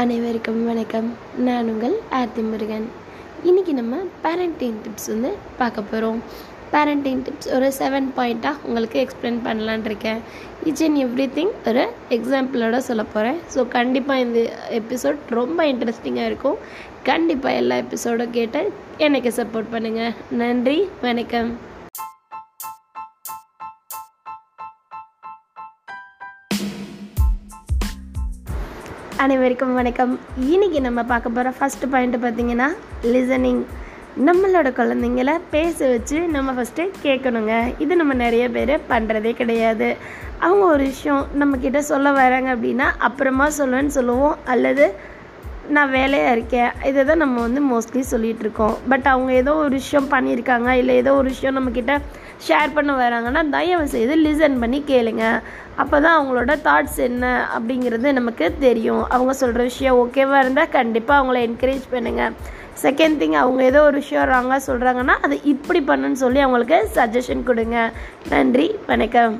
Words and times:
அனைவருக்கும் 0.00 0.60
வணக்கம். 0.68 1.08
நான் 1.46 1.68
உங்கள் 1.72 1.94
ஆர்த்தி 2.18 2.42
முருகன் 2.46 2.86
இன்றைக்கி 3.48 3.72
நம்ம 3.78 3.98
பேரண்டிங் 4.24 4.78
டிப்ஸ் 4.84 5.10
வந்து 5.12 5.30
பார்க்க 5.58 5.82
போகிறோம் 5.90 6.18
பேரண்டிங் 6.72 7.20
டிப்ஸ் 7.26 7.50
ஒரு 7.56 7.66
செவன் 7.78 8.08
பாயிண்ட்டாக 8.16 8.62
உங்களுக்கு 8.66 8.98
எக்ஸ்பிளைன் 9.02 9.38
பண்ணலான் 9.44 9.84
இருக்கேன். 9.90 10.20
இச் 10.70 10.82
அண்ட் 10.86 11.00
எவ்ரி 11.04 11.26
திங் 11.36 11.52
ஒரு 11.72 11.84
எக்ஸாம்பிளோட 12.16 12.80
சொல்ல 12.88 13.04
போகிறேன் 13.12 13.38
ஸோ 13.56 13.62
கண்டிப்பாக 13.76 14.24
இந்த 14.26 14.40
எபிசோட் 14.80 15.20
ரொம்ப 15.40 15.66
இன்ட்ரெஸ்டிங்காக 15.72 16.30
இருக்கும். 16.32 16.58
கண்டிப்பாக 17.10 17.60
எல்லா 17.60 17.78
எபிசோடும் 17.84 18.34
கேட்டு 18.38 18.62
எனக்கு 19.08 19.32
சப்போர்ட் 19.38 19.72
பண்ணுங்கள் 19.76 20.16
நன்றி 20.42 20.78
வணக்கம். 21.06 21.52
அனைவருக்கும் 29.24 29.74
வணக்கம். 29.74 30.20
இன்னைக்கு 30.38 30.80
நம்ம 30.80 31.02
பார்க்க 31.02 31.28
போகிற 31.28 31.52
ஃபஸ்ட்டு 31.58 31.90
பாயிண்ட் 31.90 32.16
பார்த்திங்கன்னா 32.16 32.66
லிசனிங் 33.02 33.60
நம்மளோட 34.26 34.68
குழந்தைங்கள 34.78 35.38
பேச 35.50 35.88
வச்சு 35.88 36.20
நம்ம 36.20 36.52
ஃபஸ்ட்டு 36.52 36.90
கேட்கணுங்க. 37.02 37.74
இது 37.78 37.96
நம்ம 37.96 38.14
நிறைய 38.14 38.50
பேர் 38.50 38.80
பண்ணுறதே 38.88 39.32
கிடையாது. 39.32 39.96
அவங்க 40.38 40.64
ஒரு 40.64 40.84
விஷயம் 40.84 41.26
நம்மக்கிட்ட 41.40 41.78
சொல்ல 41.78 42.12
வராங்க 42.12 42.54
அப்படின்னா 42.54 42.88
அப்புறமா 42.98 43.46
சொல்லுவேன்னு 43.58 43.94
சொல்லுவோம். 43.98 44.36
அல்லது 44.44 44.94
நான் 45.76 45.92
வேலையாக 45.98 46.34
இருக்கேன். 46.36 46.70
இதை 46.88 47.00
தான் 47.08 47.22
நம்ம 47.22 47.36
வந்து 47.46 47.60
மோஸ்ட்லி 47.70 48.02
சொல்லிகிட்ருக்கோம் 48.10 48.74
பட் 48.90 49.06
அவங்க 49.12 49.30
ஏதோ 49.42 49.52
ஒரு 49.62 49.72
விஷயம் 49.80 50.08
பண்ணியிருக்காங்க 50.14 50.70
இல்லை 50.80 50.94
ஏதோ 51.02 51.12
ஒரு 51.20 51.28
விஷயம் 51.34 51.56
நம்மக்கிட்ட 51.58 51.94
ஷேர் 52.46 52.74
பண்ண 52.76 52.92
வராங்கன்னா 53.02 53.42
தயவு 53.56 53.86
செய்து 53.94 54.14
லிசன் 54.24 54.60
பண்ணி 54.62 54.80
கேளுங்க. 54.90 55.24
அப்போ 55.82 55.96
தான் 56.04 56.16
அவங்களோட 56.16 56.52
தாட்ஸ் 56.66 56.98
என்ன 57.08 57.30
அப்படிங்கிறது 57.56 58.10
நமக்கு 58.18 58.48
தெரியும். 58.66 59.04
அவங்க 59.16 59.34
சொல்கிற 59.42 59.62
விஷயம் 59.70 59.98
ஓகேவாக 60.02 60.42
இருந்தால் 60.44 60.74
கண்டிப்பாக 60.78 61.20
அவங்கள 61.20 61.40
என்கரேஜ் 61.48 61.86
பண்ணுங்கள் 61.94 62.34
செகண்ட் 62.84 63.18
திங் 63.22 63.38
அவங்க 63.42 63.62
ஏதோ 63.70 63.82
ஒரு 63.88 63.96
விஷயம் 64.02 64.30
ராங்காக 64.34 64.60
சொல்கிறாங்கன்னா 64.68 65.16
அதை 65.26 65.36
இப்படி 65.54 65.82
பண்ணுன்னு 65.90 66.22
சொல்லி 66.24 66.42
அவங்களுக்கு 66.46 66.80
சஜஷன் 66.96 67.46
கொடுங்க. 67.50 67.78
நன்றி 68.34 68.68
வணக்கம். 68.90 69.36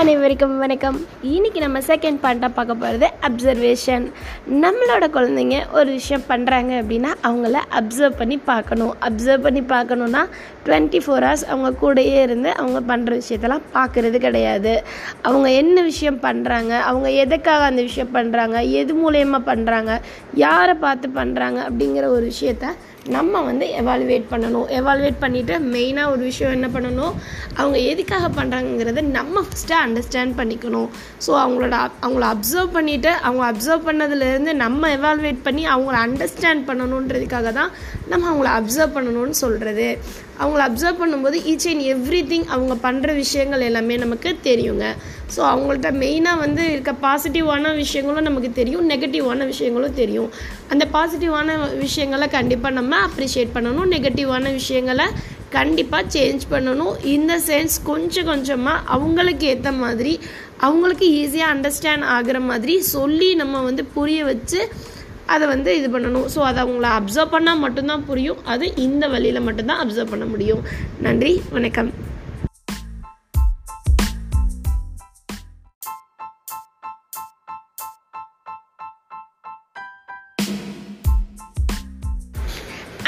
அனைவருக்கும் 0.00 0.54
வணக்கம். 0.62 0.98
இன்னைக்கு 1.30 1.60
நம்ம 1.64 1.78
செகண்ட் 1.88 2.20
பாயிண்ட்டாக 2.22 2.56
பார்க்க 2.58 2.74
போகிறது 2.82 3.06
அப்சர்வேஷன் 3.28 4.04
நம்மளோட 4.62 5.04
குழந்தைங்க 5.16 5.56
ஒரு 5.78 5.88
விஷயம் 5.96 6.24
பண்ணுறாங்க 6.30 6.72
அப்படின்னா 6.82 7.10
அவங்கள 7.28 7.60
அப்சர்வ் 7.80 8.16
பண்ணி 8.20 8.36
பார்க்கணும். 8.50 8.94
அப்சர்வ் 9.08 9.44
பண்ணி 9.46 9.62
பார்க்கணுன்னா 9.74 10.22
டுவெண்ட்டி 10.66 11.00
ஃபோர் 11.04 11.24
ஹவர்ஸ் 11.26 11.44
அவங்க 11.52 11.70
கூடயே 11.82 12.16
இருந்து 12.26 12.50
அவங்க 12.62 12.80
பண்ணுற 12.90 13.18
விஷயத்தெல்லாம் 13.22 13.66
பார்க்குறது 13.76 14.20
கிடையாது. 14.26 14.72
அவங்க 15.30 15.50
என்ன 15.62 15.82
விஷயம் 15.90 16.20
பண்ணுறாங்க 16.28 16.72
அவங்க 16.90 17.10
எதுக்காக 17.24 17.66
அந்த 17.72 17.82
விஷயம் 17.88 18.14
பண்ணுறாங்க 18.16 18.60
எது 18.82 18.94
மூலயமா 19.02 19.40
பண்ணுறாங்க 19.50 19.98
யாரை 20.46 20.76
பார்த்து 20.86 21.10
பண்ணுறாங்க 21.20 21.60
அப்படிங்கிற 21.70 22.06
ஒரு 22.16 22.24
விஷயத்த 22.32 22.72
நம்ம 23.16 23.40
வந்து 23.46 23.66
எவாலுவேட் 23.80 24.26
பண்ணணும். 24.32 24.66
எவாலுவேட் 24.78 25.22
பண்ணிவிட்டு 25.22 25.54
மெயினாக 25.74 26.12
ஒரு 26.14 26.22
விஷயம் 26.30 26.56
என்ன 26.56 26.68
பண்ணணும் 26.74 27.14
அவங்க 27.60 27.78
எதுக்காக 27.92 28.26
பண்ணுறாங்கிறத 28.38 29.02
நம்ம 29.16 29.42
ஃபஸ்ட்டு 29.46 29.74
அண்டர்ஸ்டாண்ட் 29.90 30.38
பண்ணிக்கணும். 30.40 30.88
ஸோ 31.26 31.30
அவங்களோட 31.44 31.76
அவங்கள 32.04 32.24
அப்சர்வ் 32.34 32.72
பண்ணிவிட்டு 32.78 33.12
அவங்க 33.26 33.44
அப்சர்வ் 33.50 33.86
பண்ணதுலேருந்து 33.90 34.54
நம்ம 34.64 34.88
எவால்வேட் 34.96 35.44
பண்ணி 35.46 35.62
அவங்கள 35.74 35.98
அண்டர்ஸ்டாண்ட் 36.06 36.66
பண்ணணுன்றதுக்காக 36.70 37.52
தான் 37.60 37.70
நம்ம 38.10 38.26
அவங்கள 38.32 38.50
அப்சர்வ் 38.58 38.96
பண்ணணும்னு 38.96 39.36
சொல்கிறது 39.44 39.88
அவங்கள 40.42 40.60
அப்சர்வ் 40.66 41.00
பண்ணும்போது 41.00 41.38
ஈச் 41.52 41.66
அண்ட் 41.70 41.84
எவ்ரி 41.94 42.20
திங் 42.30 42.46
அவங்க 42.54 42.74
பண்ணுற 42.84 43.08
விஷயங்கள் 43.22 43.64
எல்லாமே 43.68 43.96
நமக்கு 44.04 44.30
தெரியுங்க. 44.46 44.86
ஸோ 45.34 45.40
அவங்கள்ட்ட 45.50 45.90
மெயினாக 46.02 46.42
வந்து 46.44 46.62
இருக்க 46.74 46.92
பாசிட்டிவான 47.04 47.74
விஷயங்களும் 47.82 48.28
நமக்கு 48.28 48.50
தெரியும் 48.60 48.86
நெகட்டிவான 48.92 49.46
விஷயங்களும் 49.52 49.98
தெரியும். 50.00 50.30
அந்த 50.72 50.84
பாசிட்டிவான 50.96 51.58
விஷயங்களை 51.84 52.28
கண்டிப்பாக 52.38 52.78
நம்ம 52.78 53.02
அப்ரிஷியேட் 53.08 53.54
பண்ணணும் 53.56 53.92
நெகட்டிவான 53.96 54.52
விஷயங்களை 54.60 55.06
கண்டிப்பாக 55.56 56.10
சேஞ்ச் 56.14 56.44
பண்ணணும். 56.52 56.94
இந்த 57.14 57.32
சென்ஸ் 57.48 57.76
கொஞ்சம் 57.90 58.28
கொஞ்சமாக 58.30 58.84
அவங்களுக்கு 58.96 59.46
ஏற்ற 59.52 59.72
மாதிரி 59.82 60.14
அவங்களுக்கு 60.68 61.06
ஈஸியாக 61.22 61.52
அண்டர்ஸ்டாண்ட் 61.54 62.06
ஆகிற 62.16 62.40
மாதிரி 62.50 62.76
சொல்லி 62.94 63.28
நம்ம 63.42 63.62
வந்து 63.68 63.84
புரிய 63.96 64.24
வச்சு 64.30 64.60
அதை 65.34 65.44
வந்து 65.54 65.70
இது 65.80 65.88
பண்ணணும். 65.96 66.28
ஸோ 66.34 66.40
அதை 66.50 66.58
அவங்கள 66.64 66.88
அப்சர்வ் 66.98 67.34
பண்ணால் 67.34 67.64
மட்டும்தான் 67.64 68.06
புரியும். 68.10 68.40
அது 68.52 68.66
இந்த 68.86 69.04
வழியில் 69.14 69.46
மட்டும்தான் 69.48 69.82
அப்சர்வ் 69.84 70.12
பண்ண 70.14 70.26
முடியும். 70.34 70.62
நன்றி 71.06 71.34
வணக்கம். 71.56 71.92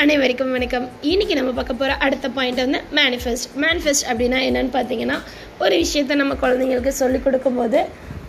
அனைவருக்கும் 0.03 0.53
வணக்கம். 0.53 0.89
இன்னைக்கு 1.01 1.35
நம்ம 1.35 1.51
பார்க்க 1.53 1.75
போகிற 1.75 1.97
அடுத்த 2.05 2.29
பாயிண்ட் 2.29 2.61
வந்து 2.63 2.79
மேனிஃபெஸ்ட் 2.99 3.47
மேனிஃபெஸ்ட் 3.65 4.07
அப்படின்னா 4.11 4.39
என்னன்னு 4.47 4.73
பார்த்தீங்கன்னா 4.77 5.17
ஒரு 5.59 5.75
விஷயத்த 5.83 6.15
நம்ம 6.15 6.35
குழந்தைங்களுக்கு 6.35 6.93
சொல்லிக் 7.01 7.25
கொடுக்கும்போது 7.25 7.81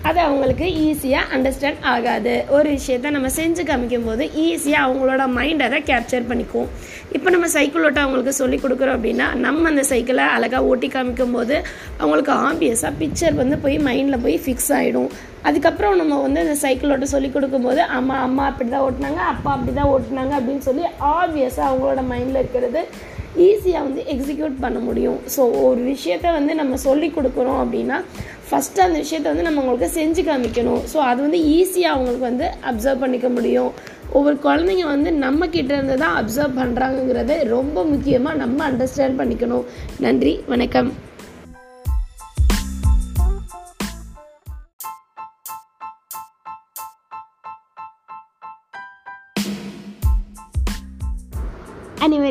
அது 0.07 0.19
அவங்களுக்கு 0.27 0.65
ஈஸியாக 0.85 1.29
அண்டர்ஸ்டாண்ட் 1.35 1.83
ஆகாது. 1.91 2.33
ஒரு 2.55 2.67
விஷயத்த 2.77 3.11
நம்ம 3.15 3.29
செஞ்சு 3.37 3.63
காமிக்கும் 3.69 4.07
போது 4.07 4.23
ஈஸியாக 4.45 4.85
அவங்களோட 4.87 5.23
மைண்ட் 5.37 5.63
அதை 5.67 5.79
கேப்சர் 5.89 6.25
பண்ணிக்கும். 6.31 6.67
இப்போ 7.15 7.29
நம்ம 7.35 7.47
சைக்கிள் 7.55 7.85
ஓட்ட 7.87 7.99
அவங்களுக்கு 8.05 8.33
சொல்லி 8.41 8.57
கொடுக்குறோம் 8.63 8.95
அப்படின்னா 8.97 9.27
நம்ம 9.45 9.69
அந்த 9.71 9.83
சைக்கிளை 9.91 10.25
அழகாக 10.35 10.69
ஓட்டி 10.71 10.89
காமிக்கும் 10.95 11.35
போது 11.37 11.55
அவங்களுக்கு 12.01 12.33
ஆப்வியஸாக 12.49 12.93
பிக்சர் 13.01 13.39
வந்து 13.41 13.57
போய் 13.65 13.77
மைண்டில் 13.87 14.23
போய் 14.25 14.37
ஃபிக்ஸ் 14.45 14.71
ஆகிடும் 14.79 15.09
அதுக்கப்புறம் 15.49 15.97
நம்ம 16.01 16.19
வந்து 16.25 16.43
அந்த 16.45 16.57
சைக்கிள் 16.65 16.93
ஓட்ட 16.95 17.07
சொல்லி 17.15 17.29
கொடுக்கும்போது 17.31 17.81
அம்மா 17.97 18.17
அம்மா 18.27 18.43
அப்படி 18.51 18.69
தான் 18.75 18.85
ஓட்டினாங்க 18.87 19.21
அப்பா 19.33 19.49
அப்படி 19.55 19.73
தான் 19.79 19.91
ஓட்டினாங்க 19.95 20.33
அப்படின்னு 20.39 20.65
சொல்லி 20.69 20.85
ஆப்வியஸாக 21.15 21.69
அவங்களோட 21.69 22.03
மைண்டில் 22.11 22.41
இருக்கிறது 22.43 22.83
ஈஸியாக 23.47 23.85
வந்து 23.87 24.01
எக்ஸிக்யூட் 24.13 24.55
பண்ண 24.63 24.79
முடியும். 24.87 25.19
ஸோ 25.35 25.41
ஒரு 25.67 25.81
விஷயத்த 25.93 26.33
வந்து 26.37 26.53
நம்ம 26.61 26.77
சொல்லி 26.87 27.09
கொடுக்குறோம் 27.17 27.59
அப்படின்னா 27.63 27.97
ஃபஸ்ட்டு 28.49 28.83
அந்த 28.85 28.97
விஷயத்த 29.03 29.27
வந்து 29.31 29.47
நம்ம 29.47 29.61
அவங்களுக்கு 29.61 29.97
செஞ்சு 29.99 30.23
காமிக்கணும். 30.29 30.81
ஸோ 30.91 30.97
அது 31.11 31.19
வந்து 31.25 31.39
ஈஸியாக 31.57 31.95
அவங்களுக்கு 31.95 32.27
வந்து 32.31 32.47
அப்சர்வ் 32.71 33.03
பண்ணிக்க 33.05 33.29
முடியும். 33.37 33.71
ஒவ்வொரு 34.17 34.37
குழந்தைங்க 34.47 34.85
வந்து 34.95 35.11
நம்ம 35.25 35.47
கிட்ட 35.55 35.71
இருந்து 35.77 35.97
தான் 36.03 36.17
அப்சர்வ் 36.19 36.59
பண்ணுறாங்கங்கிறத 36.61 37.39
ரொம்ப 37.55 37.85
முக்கியமாக 37.93 38.41
நம்ம 38.43 38.69
அண்டர்ஸ்டாண்ட் 38.69 39.19
பண்ணிக்கணும். 39.21 39.65
நன்றி 40.07 40.35
வணக்கம். 40.53 40.91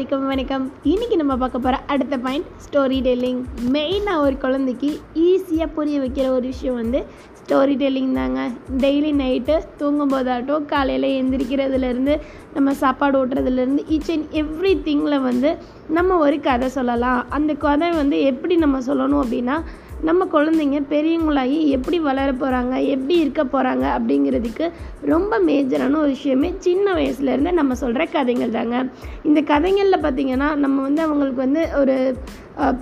வணக்கம் 0.02 0.26
வணக்கம். 0.26 0.64
இன்றைக்கி 0.92 1.16
நம்ம 1.16 1.36
பார்க்க 1.40 1.58
போகிற 1.58 1.80
அடுத்த 1.92 2.14
பாயிண்ட் 2.22 2.46
ஸ்டோரி 2.62 2.96
டெல்லிங் 3.06 3.42
மெயினாக 3.74 4.22
ஒரு 4.24 4.36
குழந்தைக்கு 4.44 4.88
ஈஸியாக 5.24 5.68
புரிய 5.74 6.00
வைக்கிற 6.00 6.26
ஒரு 6.28 6.46
விஷயம் 6.52 6.74
வந்து 6.74 7.00
ஸ்டோரி 7.40 7.74
டெல்லிங் 7.82 8.14
தாங்க. 8.14 8.40
டெய்லி 8.82 9.12
நைட்டு 9.20 9.58
தூங்கும் 9.76 10.12
போதாட்டும் 10.14 10.64
காலையில் 10.72 11.08
எந்திரிக்கிறதுலேருந்து 11.18 12.16
நம்ம 12.54 12.74
சாப்பாடு 12.82 13.20
ஓட்டுறதுலேருந்து 13.20 13.84
ஈச் 13.96 14.10
அண்ட் 14.14 14.26
எவ்ரி 14.42 14.72
திங்கில் 14.88 15.22
வந்து 15.28 15.52
நம்ம 15.88 16.18
ஒரு 16.18 16.40
கதை 16.40 16.68
சொல்லலாம். 16.78 17.22
அந்த 17.28 17.54
கதை 17.54 17.90
வந்து 18.00 18.20
எப்படி 18.32 18.56
நம்ம 18.56 18.80
சொல்லணும் 18.90 19.22
அப்படின்னா 19.24 19.58
நம்ம 20.02 20.24
குழந்தைங்க 20.24 20.78
பெரியவங்களாகி 20.90 21.66
எப்படி 21.66 21.98
வளர 21.98 22.32
போகிறாங்க 22.32 22.84
எப்படி 22.84 23.18
இருக்க 23.18 23.44
போகிறாங்க 23.44 23.84
அப்படிங்கிறதுக்கு 23.96 24.70
ரொம்ப 25.04 25.38
மேஜரான 25.40 25.96
ஒரு 25.96 26.08
விஷயமே 26.08 26.54
சின்ன 26.58 26.94
வயசுலேருந்து 26.94 27.52
நம்ம 27.52 27.74
சொல்கிற 27.74 28.04
கதைகள் 28.04 28.50
தாங்க. 28.50 28.84
இந்த 29.22 29.40
கதைகளில் 29.40 30.02
பார்த்திங்கன்னா 30.02 30.56
நம்ம 30.56 30.82
வந்து 30.82 31.02
அவங்களுக்கு 31.02 31.40
வந்து 31.40 31.68
ஒரு 31.74 32.16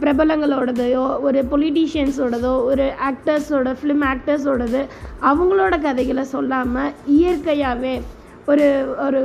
பிரபலங்களோடதையோ 0.01 1.21
ஒரு 1.21 1.45
பொலிட்டீஷியன்ஸோடதோ 1.51 2.63
ஒரு 2.65 2.93
ஆக்டர்ஸோட 3.11 3.77
ஃபிலிம் 3.83 4.07
ஆக்டர்ஸோடது 4.07 4.87
அவங்களோட 5.23 5.83
கதைகளை 5.83 6.25
சொல்லாமல் 6.25 6.93
இயற்கையாகவே 7.07 8.01
ஒரு 8.51 8.67
ஒரு 9.07 9.21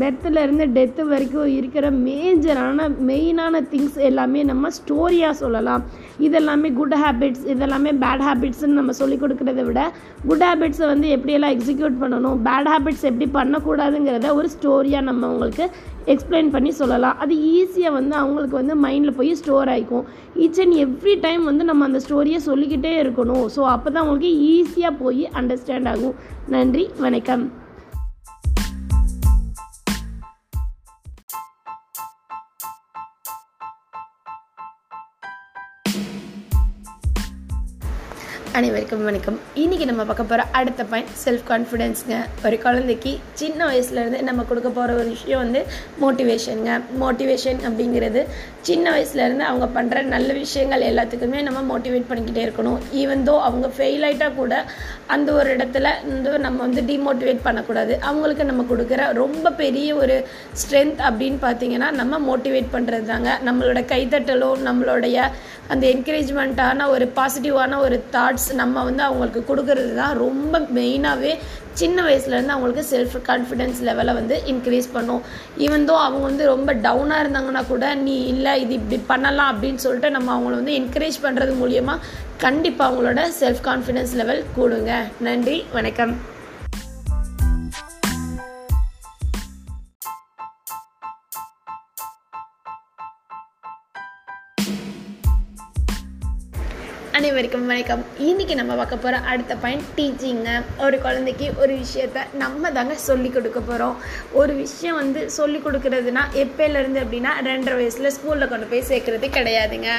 பெர்த்துலேருந்து 0.00 0.64
டெத்து 0.76 1.02
வரைக்கும் 1.12 1.48
இருக்கிற 1.58 1.86
மேஜரான 2.06 2.86
மெயினான 3.08 3.62
திங்ஸ் 3.72 3.98
எல்லாமே 4.08 4.40
நம்ம 4.50 4.70
ஸ்டோரியாக 4.78 5.34
சொல்லலாம். 5.40 5.82
இதெல்லாமே 6.26 6.68
குட் 6.78 6.96
ஹேபிட்ஸ் 7.02 7.44
இதெல்லாமே 7.54 7.92
பேட் 8.04 8.24
ஹேபிட்ஸ்ன்னு 8.28 8.78
நம்ம 8.80 8.94
சொல்லிக் 9.00 9.22
கொடுக்குறத 9.22 9.64
விட 9.68 9.82
குட் 10.30 10.46
ஹேபிட்ஸை 10.48 10.86
வந்து 10.92 11.08
எப்படியெல்லாம் 11.16 11.54
எக்ஸிக்யூட் 11.56 12.00
பண்ணணும் 12.02 12.38
பேட் 12.48 12.70
ஹேபிட்ஸ் 12.72 13.06
எப்படி 13.10 13.28
பண்ணக்கூடாதுங்கிறத 13.38 14.32
ஒரு 14.40 14.50
ஸ்டோரியாக 14.56 15.08
நம்ம 15.10 15.26
அவங்களுக்கு 15.30 15.66
எக்ஸ்பிளைன் 16.14 16.50
பண்ணி 16.56 16.70
சொல்லலாம். 16.80 17.16
அது 17.22 17.34
ஈஸியாக 17.56 17.96
வந்து 17.98 18.14
அவங்களுக்கு 18.22 18.56
வந்து 18.62 18.76
மைண்டில் 18.86 19.18
போய் 19.20 19.38
ஸ்டோர் 19.42 19.70
ஆகிக்கும் 19.74 20.06
ஈச் 20.44 20.60
அண்ட் 20.64 20.76
எவ்ரி 20.86 21.14
டைம் 21.26 21.44
வந்து 21.50 21.64
நம்ம 21.70 21.84
அந்த 21.90 22.00
ஸ்டோரியை 22.08 22.40
சொல்லிக்கிட்டே 22.48 22.92
இருக்கணும். 23.04 23.46
ஸோ 23.56 23.62
அப்போ 23.76 23.88
தான் 23.90 24.04
அவங்களுக்கு 24.04 24.34
ஈஸியாக 24.56 25.00
போய் 25.04 25.24
அண்டர்ஸ்டாண்ட் 25.40 25.90
ஆகும். 25.94 26.18
நன்றி 26.56 26.86
வணக்கம். 27.06 27.46
அனைவருக்கும் 38.58 39.04
வணக்கம். 39.06 39.36
இன்றைக்கி 39.62 39.84
நம்ம 39.88 40.04
பார்க்க 40.06 40.22
போகிற 40.30 40.44
அடுத்த 40.58 40.84
பாயிண்ட் 40.92 41.10
செல்ஃப் 41.24 41.42
கான்ஃபிடென்ஸுங்க 41.50 42.16
ஒரு 42.46 42.56
குழந்தைக்கு 42.64 43.12
சின்ன 43.40 43.60
வயசுலேருந்து 43.68 44.20
நம்ம 44.28 44.44
கொடுக்க 44.48 44.68
போகிற 44.78 44.94
ஒரு 45.00 45.08
விஷயம் 45.16 45.42
வந்து 45.42 45.60
மோட்டிவேஷனுங்க 46.02 46.72
மோட்டிவேஷன் 47.02 47.60
அப்படிங்கிறது 47.68 48.20
சின்ன 48.68 48.86
வயசுலேருந்து 48.94 49.44
அவங்க 49.50 49.66
பண்ணுற 49.76 50.00
நல்ல 50.14 50.32
விஷயங்கள் 50.40 50.86
எல்லாத்துக்குமே 50.88 51.42
நம்ம 51.48 51.60
மோட்டிவேட் 51.72 52.08
பண்ணிக்கிட்டே 52.08 52.42
இருக்கணும். 52.46 52.80
ஈவன் 53.02 53.22
தோ 53.28 53.34
அவங்க 53.48 53.70
ஃபெயில் 53.76 54.06
ஆகிட்டால் 54.08 54.38
கூட 54.40 54.56
அந்த 55.16 55.28
ஒரு 55.40 55.50
இடத்துல 55.56 55.92
வந்து 56.08 56.32
நம்ம 56.46 56.58
வந்து 56.66 56.84
டிமோட்டிவேட் 56.90 57.46
பண்ணக்கூடாது. 57.46 57.94
அவங்களுக்கு 58.08 58.48
நம்ம 58.50 58.64
கொடுக்குற 58.72 59.04
ரொம்ப 59.22 59.52
பெரிய 59.62 59.94
ஒரு 60.02 60.16
ஸ்ட்ரென்த் 60.62 61.04
அப்படின்னு 61.10 61.40
பார்த்தீங்கன்னா 61.46 61.90
நம்ம 62.00 62.20
மோட்டிவேட் 62.30 62.74
பண்ணுறது 62.74 63.08
தாங்க 63.12 63.38
நம்மளோட 63.50 63.82
கைத்தட்டலும் 63.94 64.66
நம்மளுடைய 64.70 65.28
அந்த 65.72 65.84
என்கரேஜ்மெண்ட்டான 65.94 66.84
ஒரு 66.96 67.06
பாசிட்டிவான 67.16 67.78
ஒரு 67.86 67.96
தாட்ஸ் 68.12 68.46
நம்ம 68.60 68.82
வந்து 68.88 69.02
அவங்களுக்கு 69.02 69.40
கொடுக்கறது 69.50 69.92
தான் 69.94 70.14
ரொம்ப 70.24 70.58
மெயினாகவே 70.78 71.32
சின்ன 71.80 72.02
வயசுலேருந்து 72.06 72.54
அவங்களுக்கு 72.54 72.84
செல்ஃப் 72.92 73.16
கான்ஃபிடென்ஸ் 73.28 73.80
லெவலை 73.88 74.14
வந்து 74.20 74.38
இன்க்ரீஸ் 74.52 74.88
பண்ணும். 74.96 75.22
ஈவன்தோ 75.66 75.96
அவங்க 76.06 76.24
வந்து 76.30 76.46
ரொம்ப 76.54 76.72
டவுனாக 76.86 77.22
இருந்தாங்கன்னா 77.24 77.62
கூட 77.66 77.94
நீ 78.06 78.16
இல்லை 78.32 78.54
இது 78.62 78.74
இப்படி 78.80 78.98
பண்ணலாம் 79.12 79.52
அப்படின்னு 79.52 79.84
சொல்லிட்டு 79.86 80.10
நம்ம 80.16 80.32
அவங்கள 80.36 80.56
வந்து 80.60 80.78
என்கரேஜ் 80.80 81.20
பண்ணுறது 81.26 81.54
மூலியமாக 81.62 82.02
கண்டிப்பாக 82.46 82.88
அவங்களோட 82.90 83.22
செல்ஃப் 83.42 83.62
கான்ஃபிடென்ஸ் 83.68 84.16
லெவல் 84.22 84.42
கூடுங்க. 84.58 84.92
நன்றி 85.28 85.64
வணக்கம். 85.78 86.14
வரைக்கும் 97.38 97.68
வணக்கம். 97.70 98.00
இன்றைக்கி 98.28 98.54
நம்ம 98.58 98.72
பார்க்க 98.78 98.96
போகிற 99.02 99.18
அடுத்த 99.30 99.54
பாயிண்ட் 99.62 99.90
டீச்சிங்க 99.96 100.52
ஒரு 100.84 100.96
குழந்தைக்கு 101.04 101.46
ஒரு 101.62 101.74
விஷயத்த 101.82 102.22
நம்ம 102.40 102.70
தாங்க 102.76 102.94
சொல்லிக் 103.04 103.34
கொடுக்க 103.36 103.60
போகிறோம் 103.60 103.96
ஒரு 104.40 104.52
விஷயம் 104.62 104.96
வந்து 105.00 105.20
சொல்லிக் 105.36 105.64
கொடுக்குறதுனா 105.66 106.22
எப்போலேருந்து 106.42 107.00
அப்படின்னா 107.02 107.32
ரெண்டரை 107.48 107.74
வயசில் 107.80 108.08
ஸ்கூலில் 108.16 108.50
கொண்டு 108.52 108.66
போய் 108.70 108.82
சேர்க்குறது 108.88 109.28
கிடையாதுங்க. 109.36 109.90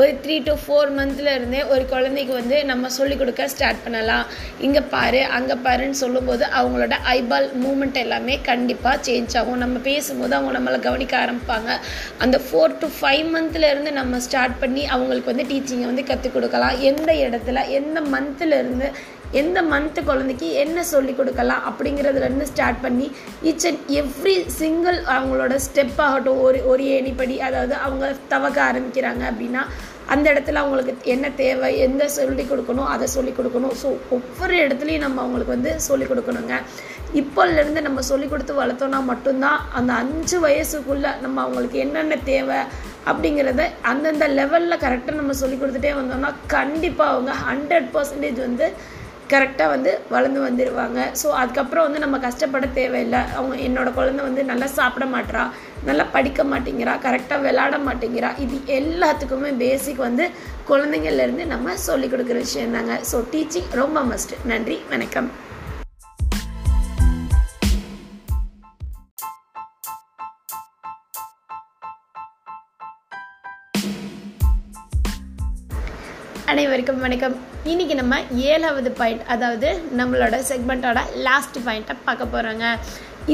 ஒரு 0.00 0.12
த்ரீ 0.26 0.36
டு 0.48 0.54
ஃபோர் 0.64 0.92
மந்த்லேருந்தே 0.98 1.62
ஒரு 1.72 1.86
குழந்தைக்கு 1.94 2.34
வந்து 2.40 2.58
நம்ம 2.70 2.90
சொல்லிக் 2.98 3.20
கொடுக்க 3.22 3.48
ஸ்டார்ட் 3.54 3.82
பண்ணலாம். 3.86 4.24
இங்கே 4.68 4.84
பாரு 4.94 5.22
அங்கே 5.38 5.56
பாருன்னு 5.66 5.98
சொல்லும்போது 6.02 6.46
அவங்களோட 6.60 7.00
ஐபால் 7.16 7.50
மூமெண்ட் 7.64 8.00
எல்லாமே 8.04 8.36
கண்டிப்பாக 8.50 8.96
சேஞ்ச் 9.10 9.36
ஆகும். 9.42 9.60
நம்ம 9.64 9.84
பேசும்போது 9.90 10.34
அவங்க 10.38 10.54
நம்மளை 10.58 10.80
கவனிக்க 10.88 11.16
ஆரம்பிப்பாங்க. 11.24 11.80
அந்த 12.26 12.36
ஃபோர் 12.46 12.78
டு 12.84 12.90
ஃபைவ் 13.00 13.26
மந்த்லேருந்து 13.34 13.94
நம்ம 14.00 14.22
ஸ்டார்ட் 14.28 14.56
பண்ணி 14.64 14.84
அவங்களுக்கு 14.94 15.34
வந்து 15.34 15.50
டீச்சிங்கை 15.52 15.90
வந்து 15.92 16.08
கற்றுக் 16.12 16.36
கொடுக்கலாம். 16.38 16.82
எந்த 16.90 17.10
இடத்துல 17.24 17.62
எந்த 17.80 17.98
மந்த்லேருந்து 18.14 18.88
எந்த 19.40 19.58
மந்த்து 19.70 20.00
குழந்தைக்கு 20.08 20.48
என்ன 20.64 20.78
சொல்லி 20.90 21.12
கொடுக்கலாம் 21.14 21.64
அப்படிங்கிறதுலேருந்து 21.68 22.50
ஸ்டார்ட் 22.50 22.82
பண்ணி 22.84 23.06
ஈச் 23.50 23.66
அண்ட் 23.70 23.82
எவ்ரி 24.00 24.34
சிங்கிள் 24.58 24.98
அவங்களோட 25.14 25.54
ஸ்டெப் 25.66 25.98
ஆகட்டும் 26.04 26.42
ஒரு 26.46 26.58
ஒரு 26.72 26.84
ஏணிப்படி 26.96 27.36
அதாவது 27.48 27.74
அவங்க 27.86 28.12
தவக்க 28.34 28.60
ஆரம்பிக்கிறாங்க 28.68 29.24
அப்படின்னா 29.30 29.62
அந்த 30.14 30.26
இடத்துல 30.32 30.60
அவங்களுக்கு 30.62 31.10
என்ன 31.14 31.26
தேவை 31.42 31.68
எந்த 31.84 32.04
சொல்லிக் 32.16 32.50
கொடுக்கணும் 32.50 32.90
அதை 32.94 33.06
சொல்லிக் 33.14 33.38
கொடுக்கணும். 33.38 33.74
ஸோ 33.82 33.88
ஒவ்வொரு 34.16 34.54
இடத்துலையும் 34.64 35.04
நம்ம 35.06 35.20
அவங்களுக்கு 35.22 35.54
வந்து 35.56 35.72
சொல்லிக் 35.88 36.10
கொடுக்கணுங்க. 36.10 36.56
இப்போலேருந்து 37.20 37.80
நம்ம 37.86 38.02
சொல்லிக் 38.10 38.32
கொடுத்து 38.32 38.60
வளர்த்தோன்னா 38.62 39.00
மட்டும்தான் 39.10 39.60
அந்த 39.78 39.92
அஞ்சு 40.02 40.38
வயசுக்குள்ளே 40.46 41.12
நம்ம 41.24 41.36
அவங்களுக்கு 41.44 41.78
என்னென்ன 41.86 42.18
தேவை 42.32 42.58
அப்படிங்கிறத 43.10 43.62
அந்தந்த 43.90 44.26
லெவலில் 44.38 44.82
கரெக்டாக 44.84 45.20
நம்ம 45.20 45.36
சொல்லி 45.42 45.56
கொடுத்துட்டே 45.58 45.92
வந்தோம்னா 46.00 46.32
கண்டிப்பாக 46.56 47.12
அவங்க 47.14 47.32
ஹண்ட்ரட் 47.46 47.88
பர்சன்டேஜ் 47.94 48.40
வந்து 48.48 48.66
கரெக்டாக 49.32 49.72
வந்து 49.74 49.92
வளர்ந்து 50.14 50.40
வந்துடுவாங்க 50.46 50.98
ஸோ 51.20 51.28
அதுக்கப்புறம் 51.42 51.86
வந்து 51.86 52.02
நம்ம 52.02 52.16
கஷ்டப்பட 52.24 52.66
தேவையில்லை. 52.78 53.20
அவங்க 53.36 53.54
என்னோடய 53.66 53.96
குழந்தை 53.98 54.22
வந்து 54.26 54.42
நல்லா 54.50 54.68
சாப்பிட 54.78 55.06
மாட்றா 55.14 55.44
நல்லா 55.88 56.04
படிக்க 56.16 56.44
மாட்டேங்கிறா 56.52 56.94
கரெக்டாக 57.06 57.44
விளாட 57.46 57.78
மாட்டேங்கிறா. 57.88 58.30
இது 58.44 58.58
எல்லாத்துக்குமே 58.80 59.52
பேசிக் 59.64 60.06
வந்து 60.08 60.26
குழந்தைங்கள்லேருந்து 60.72 61.46
நம்ம 61.54 61.76
சொல்லிக் 61.88 62.12
கொடுக்குற 62.14 62.38
விஷயம் 62.46 62.76
தாங்க. 62.78 62.96
ஸோ 63.12 63.18
டீச்சிங் 63.32 63.72
ரொம்ப 63.82 64.00
மஸ்ட் 64.12 64.34
நன்றி 64.52 64.78
வணக்கம். 64.92 65.30
அனைவருக்கும் 76.52 76.98
வணக்கம். 77.04 77.34
இன்றைக்கி 77.72 77.94
நம்ம 78.00 78.14
ஏழாவது 78.52 78.90
பாயிண்ட் 78.98 79.22
அதாவது 79.34 79.68
நம்மளோட 79.98 80.36
செக்மெண்ட்டோட 80.48 81.00
லாஸ்ட் 81.26 81.56
பாயிண்ட்டை 81.66 81.94
பார்க்க 82.06 82.24
போகிறோங்க 82.34 82.64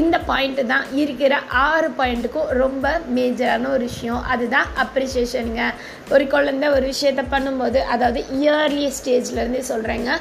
இந்த 0.01 0.15
பாயிண்ட்டு 0.29 0.63
தான் 0.71 0.85
இருக்கிற 1.01 1.33
ஆறு 1.63 1.87
பாயிண்ட்டுக்கும் 1.97 2.51
ரொம்ப 2.61 2.93
மேஜரான 3.15 3.69
ஒரு 3.75 3.83
விஷயம். 3.89 4.21
அதுதான் 4.33 4.69
அப்ரிசியேஷனுங்க 4.83 5.65
ஒரு 6.13 6.25
குழந்த 6.33 6.69
ஒரு 6.75 6.85
விஷயத்த 6.93 7.25
பண்ணும்போது 7.33 7.81
அதாவது 7.95 8.21
இயர்லி 8.37 8.87
ஸ்டேஜ்லேருந்தே 8.99 9.63
சொல்கிறேங்க 9.71 10.11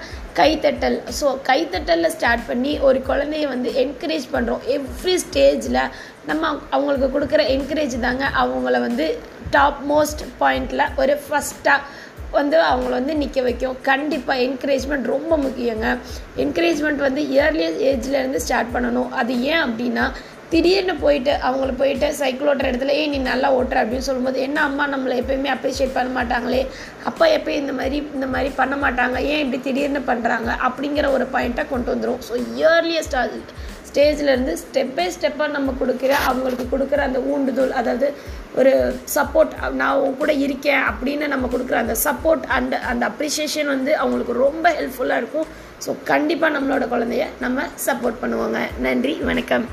கைத்தட்டல் 0.41 0.99
ஸோ 1.21 1.29
கைத்தட்டலில் 1.51 2.15
ஸ்டார்ட் 2.17 2.45
பண்ணி 2.51 2.75
ஒரு 2.89 3.01
குழந்தைய 3.11 3.47
வந்து 3.55 3.71
என்கரேஜ் 3.85 4.29
பண்ணுறோம் 4.35 4.65
எவ்ரி 4.79 5.17
ஸ்டேஜில் 5.27 5.83
நம்ம 6.31 6.53
அவங்களுக்கு 6.75 7.15
கொடுக்குற 7.15 7.43
என்கரேஜ் 7.57 7.97
தாங்க. 8.09 8.25
அவங்கள 8.43 8.79
வந்து 8.89 9.07
டாப் 9.55 9.81
மோஸ்ட் 9.93 10.23
பாயிண்டில் 10.43 10.87
ஒரு 11.03 11.15
ஃபஸ்ட்டாக 11.25 11.81
வந்து 12.39 12.57
அவங்கள 12.71 12.93
வந்து 12.99 13.15
நிற்க 13.21 13.41
வைக்கும். 13.47 13.77
கண்டிப்பாக 13.91 14.45
என்கரேஜ்மெண்ட் 14.49 15.07
ரொம்ப 15.15 15.37
முக்கியங்க. 15.45 15.87
என்கரேஜ்மெண்ட் 16.45 17.01
வந்து 17.07 17.23
இயர்லி 17.35 17.65
ஏஜ்லேருந்து 17.93 18.43
ஸ்டார்ட் 18.47 18.75
பண்ணணும். 18.75 19.11
அது 19.23 19.33
ஏன் 19.53 19.65
அப்படின்னா 19.69 20.05
திடீர்னு 20.53 20.95
போயிட்டு 21.03 21.33
அவங்கள 21.49 21.73
போயிட்டு 21.81 22.07
சைக்கிள் 22.21 22.49
ஓட்டுற 22.51 22.71
இடத்துல 22.71 22.95
ஏன் 23.01 23.13
நீ 23.15 23.19
நல்லா 23.29 23.49
ஓட்டுற 23.59 23.83
அப்படின்னு 23.83 24.07
சொல்லும்போது 24.07 24.39
என்ன 24.47 24.59
அம்மா 24.69 24.85
நம்மளை 24.95 25.17
எப்பயுமே 25.21 25.51
அப்ரிஷியேட் 25.55 25.97
பண்ண 25.99 26.11
மாட்டாங்களே? 26.17 26.63
அப்பா 27.11 27.27
எப்போயும் 27.37 27.63
இந்த 27.65 27.75
மாதிரி 27.81 27.99
இந்த 28.17 28.29
மாதிரி 28.35 28.51
பண்ண 28.61 28.77
மாட்டாங்க. 28.85 29.17
ஏன் 29.33 29.43
இப்படி 29.45 29.61
திடீர்னு 29.67 30.03
பண்ணுறாங்க 30.11 30.51
அப்படிங்கிற 30.69 31.09
ஒரு 31.17 31.27
பாயிண்ட்டை 31.35 31.65
கொண்டு 31.73 31.93
வந்துடும் 31.95 32.23
ஸோ 32.29 32.35
இயர்லியஸ்ட் 32.61 33.19
ஸ்டேஜ்லேருந்து 33.91 34.53
ஸ்டெப் 34.63 34.93
பை 34.97 35.07
ஸ்டெப்பாக 35.15 35.55
நம்ம 35.57 35.75
கொடுக்குற 35.81 36.13
அவங்களுக்கு 36.31 36.67
கொடுக்குற 36.75 37.01
அந்த 37.09 37.21
ஊண்டுதோல் 37.33 37.75
அதாவது 37.81 38.09
ஒரு 38.61 38.73
சப்போர்ட் 39.17 39.53
நான் 39.81 39.99
உன் 40.05 40.17
கூட 40.21 40.33
இருக்கேன் 40.47 40.83
அப்படின்னு 40.91 41.27
நம்ம 41.35 41.49
கொடுக்குற 41.55 41.79
அந்த 41.85 41.97
சப்போர்ட் 42.07 42.47
அண்ட் 42.57 42.77
அந்த 42.93 43.03
அப்ரிஷியேஷன் 43.11 43.73
வந்து 43.75 43.93
அவங்களுக்கு 44.03 44.41
ரொம்ப 44.47 44.67
ஹெல்ப்ஃபுல்லாக 44.79 45.23
இருக்கும். 45.23 45.49
ஸோ 45.85 45.93
கண்டிப்பாக 46.13 46.55
நம்மளோட 46.57 46.87
குழந்தைய 46.95 47.27
நம்ம 47.45 47.69
சப்போர்ட் 47.87 48.21
பண்ணுவோங்க. 48.25 48.61
நன்றி 48.89 49.15
வணக்கம். 49.31 49.67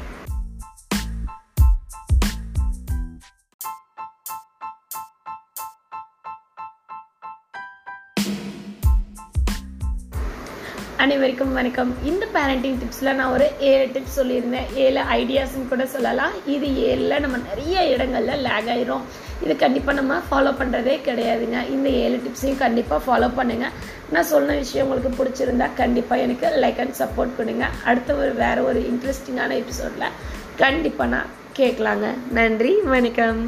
அனைவருக்கும் 11.04 11.52
வணக்கம். 11.58 11.90
இந்த 12.10 12.24
பேரண்டிங் 12.36 12.78
டிப்ஸில் 12.82 13.10
நான் 13.18 13.34
ஒரு 13.34 13.48
ஏழு 13.72 13.84
டிப்ஸ் 13.96 14.16
சொல்லியிருந்தேன். 14.20 14.70
ஏழு 14.84 15.02
ஐடியாஸ்ன்னு 15.18 15.70
கூட 15.72 15.84
சொல்லலாம். 15.94 16.34
இது 16.54 16.68
ஏழில் 16.88 17.22
நம்ம 17.26 17.40
நிறைய 17.50 17.84
இடங்களில் 17.94 18.42
லேக் 18.46 18.70
ஆயிரும். 18.76 19.04
இது 19.44 19.56
கண்டிப்பாக 19.64 19.96
நம்ம 20.00 20.18
ஃபாலோ 20.30 20.54
பண்ணுறதே 20.62 20.96
கிடையாதுங்க. 21.08 21.60
இந்த 21.76 21.92
ஏழு 22.06 22.18
டிப்ஸையும் 22.26 22.64
கண்டிப்பாக 22.64 23.00
ஃபாலோ 23.08 23.30
பண்ணுங்கள் 23.38 23.76
நான் 24.16 24.30
சொன்ன 24.34 24.58
விஷயம் 24.64 24.88
உங்களுக்கு 24.88 25.12
பிடிச்சிருந்தா 25.20 25.70
கண்டிப்பாக 25.84 26.26
எனக்கு 26.26 26.50
லைக் 26.66 26.82
அண்ட் 26.86 27.00
சப்போர்ட் 27.04 27.38
கொடுங்க 27.42 27.68
அடுத்த 27.92 28.18
ஒரு 28.24 28.34
வேறு 28.44 28.68
ஒரு 28.72 28.82
இன்ட்ரெஸ்டிங்கான 28.92 29.58
எபிசோடில் 29.62 30.18
கண்டிப்பாக 30.66 31.12
நான் 31.16 31.32
கேட்கலாங்க. 31.62 32.10
நன்றி 32.40 32.74
வணக்கம். 32.96 33.42